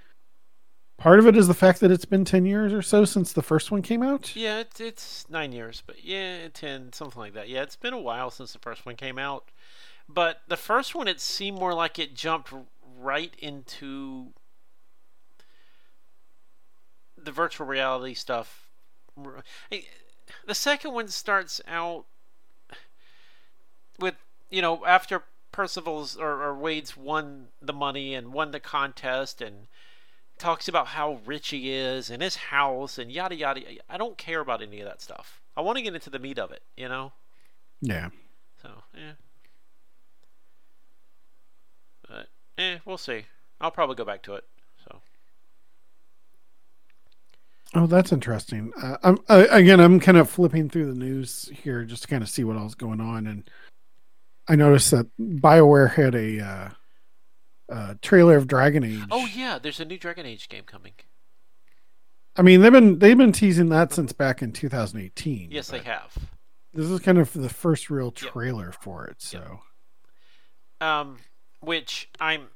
[1.03, 3.43] part of it is the fact that it's been 10 years or so since the
[3.43, 4.37] first one came out.
[4.37, 7.49] Yeah, it's it's nine years, but yeah, ten, something like that.
[7.49, 9.51] Yeah, it's been a while since the first one came out.
[10.09, 12.53] But the first one, it seemed more like it jumped
[13.01, 14.29] right into
[17.21, 18.69] the virtual reality stuff.
[20.47, 22.05] The second one starts out
[23.99, 24.15] with
[24.51, 29.67] you know after Percival's or, or Wade's won the money and won the contest and
[30.42, 33.61] talks about how rich he is and his house and yada yada.
[33.88, 35.40] I don't care about any of that stuff.
[35.57, 37.12] I want to get into the meat of it, you know.
[37.81, 38.09] Yeah.
[38.61, 39.12] So, yeah.
[42.09, 42.26] But,
[42.59, 43.22] eh, we'll see.
[43.61, 44.44] I'll probably go back to it.
[44.85, 45.00] So,
[47.74, 48.72] Oh, that's interesting.
[48.83, 49.78] Uh, I'm uh, again.
[49.78, 52.74] I'm kind of flipping through the news here just to kind of see what else
[52.74, 53.48] going on, and
[54.48, 56.68] I noticed that Bioware had a uh,
[57.72, 59.00] uh, trailer of Dragon Age.
[59.11, 60.92] oh yeah, there's a new Dragon Age game coming.
[62.37, 65.50] I mean they've been they've been teasing that since back in 2018.
[65.50, 66.16] Yes, they have.
[66.74, 68.32] This is kind of the first real Yep.
[68.32, 69.20] trailer for it.
[69.20, 69.61] So
[70.80, 71.18] Um,
[71.61, 72.48] which I'm,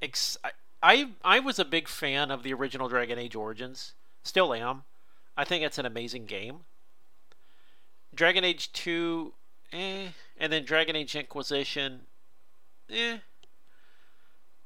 [0.00, 0.50] ex- I,
[0.82, 3.94] I I was a big fan of the original Dragon Age Origins.
[4.24, 4.84] Still am.
[5.36, 6.60] I think it's an amazing game.
[8.14, 9.34] Dragon Age Two,
[9.72, 10.08] eh,
[10.38, 12.00] and then Dragon Age Inquisition,
[12.90, 13.18] eh.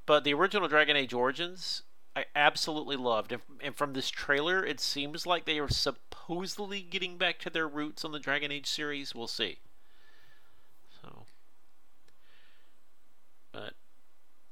[0.07, 1.83] But the original Dragon Age Origins,
[2.17, 3.33] I absolutely loved.
[3.33, 7.69] And, and from this trailer, it seems like they are supposedly getting back to their
[7.69, 9.15] roots on the Dragon Age series.
[9.15, 9.59] We'll see.
[11.01, 11.25] So,
[13.53, 13.75] but,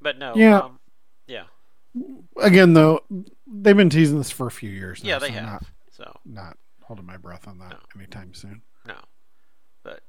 [0.00, 0.58] but no, Yeah.
[0.60, 0.80] um,
[1.26, 1.44] yeah,
[2.40, 3.00] again, though,
[3.46, 5.02] they've been teasing this for a few years.
[5.02, 5.44] Now, yeah, they so have.
[5.44, 7.78] Not, So not holding my breath on that No.
[7.96, 8.62] anytime soon.
[8.86, 8.96] no,
[9.82, 10.02] but,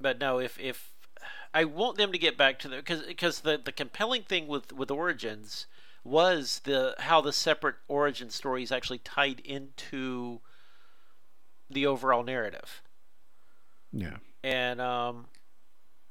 [0.00, 0.93] but no, if if
[1.52, 4.72] I want them to get back to the because because the the compelling thing with
[4.72, 5.66] with Origins
[6.04, 10.40] was the how the separate origin stories actually tied into
[11.70, 12.82] the overall narrative.
[13.92, 14.18] Yeah.
[14.42, 15.26] And um,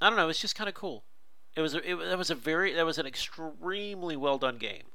[0.01, 1.03] I don't know, it's just kind of cool.
[1.55, 4.85] It was a, it, it was a very that was an extremely well done game,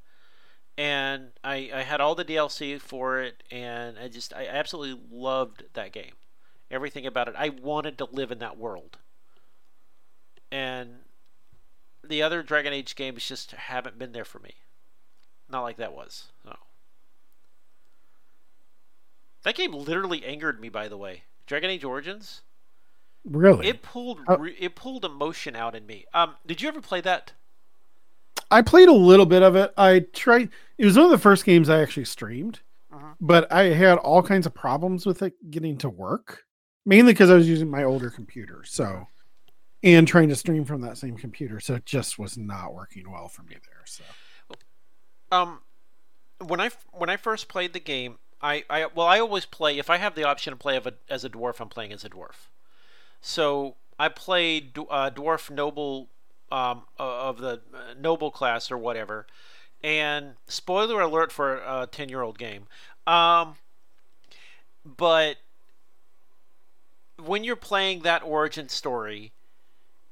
[0.77, 5.63] and I I had all the DLC for it, and I just I absolutely loved
[5.75, 6.15] that game,
[6.69, 7.35] everything about it.
[7.39, 8.99] I wanted to live in that world,
[10.51, 10.97] and
[12.09, 14.55] the other Dragon Age games just haven't been there for me.
[15.51, 16.25] Not like that was.
[16.45, 16.57] So.
[19.45, 21.23] That game literally angered me, by the way.
[21.47, 22.43] Dragon Age Origins.
[23.25, 23.69] Really?
[23.69, 26.07] It pulled re- it pulled emotion out in me.
[26.15, 27.33] Um, did you ever play that?
[28.51, 29.73] I played a little bit of it.
[29.77, 30.51] I tried.
[30.79, 32.61] It was one of the first games I actually streamed,
[32.93, 33.15] Uh-huh.
[33.21, 36.45] but I had all kinds of problems with it getting to work,
[36.87, 38.63] mainly because I was using my older computer.
[38.65, 39.07] So,
[39.83, 43.29] and trying to stream from that same computer, so it just was not working well
[43.29, 43.85] for me there.
[43.85, 44.05] So,
[45.31, 45.61] Um,
[46.45, 49.91] when I when I first played the game, I, I well I always play if
[49.91, 52.49] I have the option to play a, as a dwarf, I'm playing as a dwarf.
[53.21, 56.09] So I played uh, dwarf noble
[56.51, 59.27] um, of the uh, noble class or whatever.
[59.83, 62.67] And spoiler alert for a ten year old game.
[63.07, 63.57] Um,
[64.85, 65.37] but
[67.25, 69.33] when you're playing that origin story,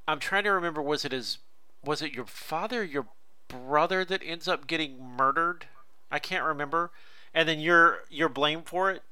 [0.08, 1.38] I'm trying to remember was it his
[1.84, 3.06] was it your father, your
[3.48, 5.66] brother that ends up getting murdered?
[6.10, 6.90] I can't remember.
[7.34, 9.02] And then you're you're blamed for it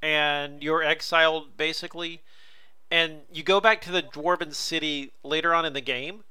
[0.00, 2.20] and you're exiled basically.
[2.90, 6.24] And you go back to the dwarven city later on in the game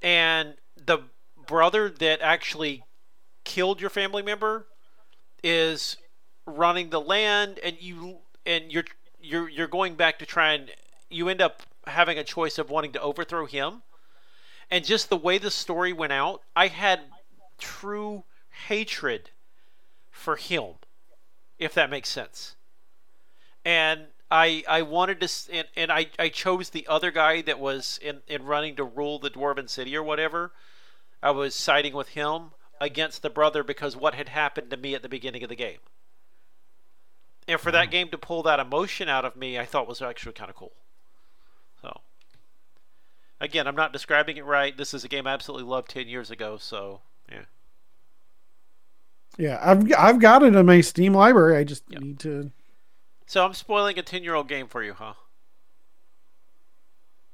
[0.00, 0.98] and the
[1.46, 2.84] brother that actually
[3.44, 4.66] killed your family member
[5.42, 5.96] is
[6.46, 8.84] running the land and you and you're
[9.20, 10.70] you're you're going back to try and
[11.10, 13.82] you end up having a choice of wanting to overthrow him.
[14.70, 17.00] And just the way the story went out i had
[17.58, 18.24] true
[18.66, 19.30] hatred
[20.10, 20.74] for him
[21.58, 22.56] if that makes sense.
[23.64, 27.98] And i i wanted to and, and i i chose the other guy that was
[28.02, 30.52] in in running to rule the dwarven city or whatever.
[31.22, 35.02] I was siding with him against the brother because what had happened to me at
[35.02, 35.78] the beginning of the game.
[37.48, 37.90] And for that mm-hmm.
[37.90, 40.72] game to pull that emotion out of me i thought was actually kind of cool
[43.40, 46.30] again i'm not describing it right this is a game i absolutely loved 10 years
[46.30, 47.42] ago so yeah
[49.36, 51.56] yeah, I've I've got it in my Steam library.
[51.56, 52.02] I just Yep.
[52.02, 52.52] need to.
[53.26, 55.14] so i'm spoiling a 10 year old game for you huh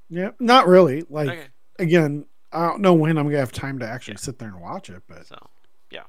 [0.09, 1.05] Yeah, not really.
[1.09, 1.47] Like okay
[1.79, 4.91] again, I don't know when I'm gonna have time to actually sit there and watch
[4.91, 5.39] it, but so
[5.91, 6.05] yeah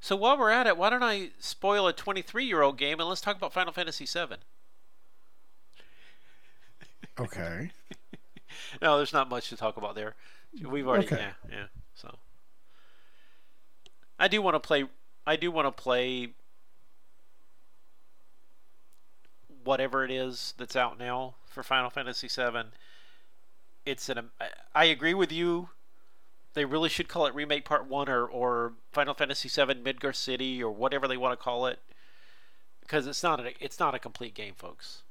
[0.00, 3.08] so while we're at it why don't i spoil a 23 year old game and
[3.08, 4.38] let's talk about final fantasy 7
[7.18, 7.70] okay.
[8.82, 10.14] no there's not much to talk about there.
[10.66, 11.16] We've already Okay.
[11.16, 12.16] yeah yeah so.
[14.18, 14.84] I do want to play
[15.26, 16.30] i do want to play
[19.64, 22.72] whatever it is that's out now for final fantasy 7
[23.84, 24.30] it's an
[24.74, 25.70] I- agree with you.
[26.54, 30.62] They really should call it remake part 1 or, or final fantasy 7 midgar city
[30.62, 31.80] or whatever they want to call it.
[32.80, 35.02] Because it's not a, it's not a complete game folks.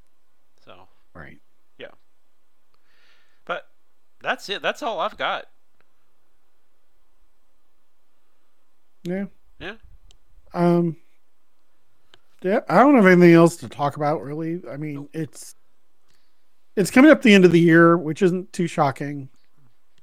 [0.63, 0.87] So.
[1.13, 1.39] Right.
[4.21, 5.45] That's it that's all i've got
[9.03, 9.25] Yeah.
[9.59, 9.75] Yeah.
[10.53, 10.97] Um.
[12.43, 14.61] Yeah, I don't have anything else to talk about really.
[14.69, 15.55] I mean, it's
[16.75, 19.29] it's coming up the end of the year, which isn't too shocking.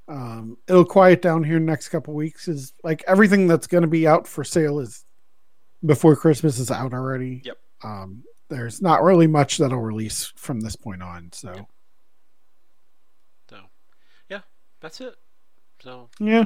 [0.07, 2.47] Um, it'll quiet down here next couple weeks.
[2.47, 5.05] Is like everything that's going to be out for sale is
[5.85, 7.43] before Christmas is out already.
[7.45, 7.59] Yep.
[7.83, 11.31] Um, there's not really much that'll release from this point on.
[11.33, 11.67] So
[13.51, 13.59] So,
[14.29, 14.41] yeah,
[14.81, 15.17] that's it.
[15.81, 16.45] So, yeah.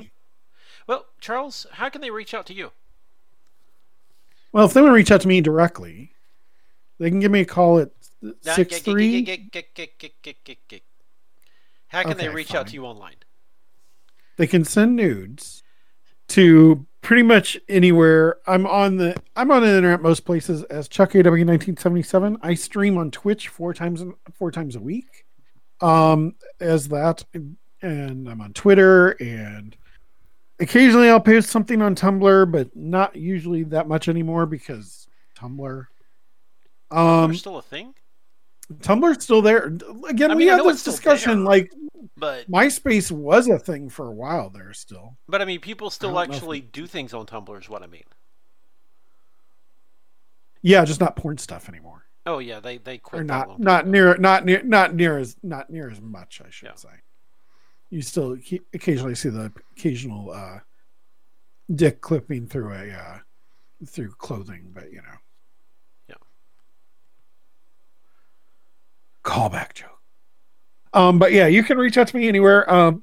[0.87, 2.73] well, Charles, how can they reach out to you?
[4.53, 6.13] Well, if they want to reach out to me directly,
[6.99, 7.91] they can give me a call at
[8.43, 9.51] six three.
[11.89, 13.17] How can they reach out to you online?
[14.37, 15.63] they can send nudes
[16.29, 18.39] to pretty much anywhere.
[18.47, 22.39] I'm on the I'm on the internet most places as Chuck AW 1977.
[22.43, 24.03] I stream on Twitch four times
[24.35, 25.27] four times a week.
[25.81, 27.25] Um as that
[27.83, 29.77] and I'm on Twitter and
[30.61, 35.87] occasionally I'll post something on Tumblr, but not usually that much anymore because Tumblr.
[36.91, 37.95] Um still a thing,
[38.75, 39.67] Tumblr's still there.
[40.09, 41.49] Again, I we mean, I had this discussion there.
[41.49, 41.73] like
[42.17, 45.17] but MySpace was a thing for a while there still.
[45.29, 47.59] but I mean, people still don't if actually do things on Tumblr.
[47.61, 48.05] Is what I mean.
[50.61, 52.05] Yeah, just not porn stuff anymore.
[52.25, 55.71] Oh yeah, they they quit or not not near not near not near as not
[55.71, 56.75] near as much, I should Yeah.
[56.77, 56.89] say.
[57.93, 58.39] You still
[58.73, 60.61] occasionally see the occasional uh,
[61.75, 63.19] dick clipping through a uh,
[63.87, 65.19] through clothing, but you know.
[66.09, 66.15] Yeah.
[69.23, 69.91] Callback joke.
[70.95, 72.69] Um, but yeah, you can reach out to me anywhere.
[72.73, 73.03] Um,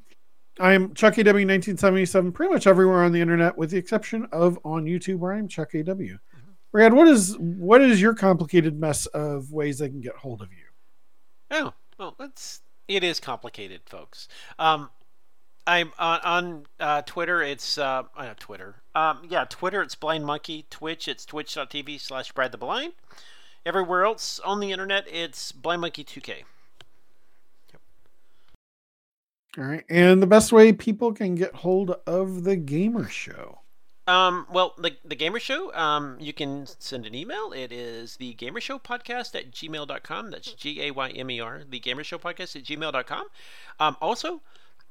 [0.59, 4.85] I'm Chuck AW 1977, pretty much everywhere on the internet, with the exception of on
[4.85, 5.77] YouTube, where I'm Chuck AW.
[5.77, 6.17] Mm-hmm.
[6.71, 10.49] Brad, what is what is your complicated mess of ways they can get hold of
[10.51, 10.65] you?
[11.51, 14.27] Oh, well, that's it is complicated, folks.
[14.57, 14.89] Um,
[15.65, 17.41] I'm on, on uh, Twitter.
[17.43, 18.77] It's uh, uh, Twitter.
[18.95, 19.81] Um, yeah, Twitter.
[19.83, 20.65] It's Blind Monkey.
[20.69, 21.07] Twitch.
[21.07, 22.93] It's twitch.tv slash Brad the Blind.
[23.65, 26.43] Everywhere else on the internet, it's Blind Monkey 2K.
[29.57, 33.59] All right, and the best way people can get hold of the Gaymer Show.
[34.09, 37.53] Um, well, the, the Gaymer Show, um, you can send an email.
[37.55, 40.31] It is the Gaymer Podcast at gmail.com.
[40.31, 43.27] That's G A Y M E R, the Gaymer Podcast at gmail.com.
[43.79, 44.41] Um, also,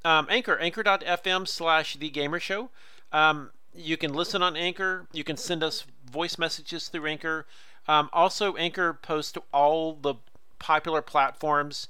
[0.05, 2.69] um, Anchor, anchor.fm slash the.
[3.13, 5.09] Um, you can listen on Anchor.
[5.13, 7.45] You can send us voice messages through Anchor.
[7.89, 10.15] Um, also, Anchor posts to all the
[10.61, 11.89] popular platforms.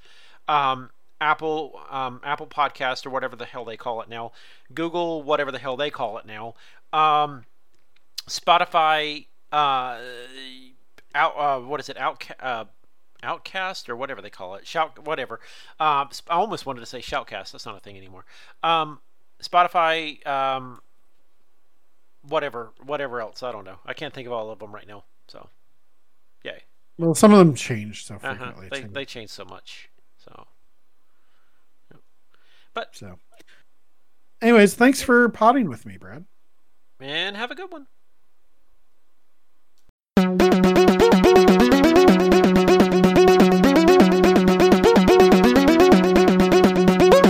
[0.49, 0.89] Um,
[1.21, 4.33] Apple um, Apple Podcast or whatever the hell they call it now,
[4.73, 6.55] Google whatever the hell they call it now,
[6.93, 7.45] um,
[8.29, 9.99] Spotify, uh,
[11.15, 12.65] out uh, what is it out uh,
[13.23, 15.41] Outcast or whatever they call it, shout whatever.
[15.81, 17.51] Uh, I almost wanted to say Shoutcast.
[17.51, 18.25] That's not a thing anymore.
[18.63, 19.01] Um,
[19.43, 20.81] Spotify, um,
[22.23, 23.43] whatever, whatever else.
[23.43, 23.79] I don't know.
[23.85, 25.03] I can't think of all of them right now.
[25.27, 25.49] So,
[26.45, 26.63] yay.
[26.97, 28.29] Well, some of them changed so uh-huh.
[28.29, 28.67] frequently.
[28.67, 28.87] Uh-huh.
[28.87, 29.89] They, they changed so much.
[30.19, 30.47] So.
[32.75, 33.19] But so,
[34.41, 36.25] anyways, thanks for potting with me, Brad
[37.01, 37.87] and have a good one.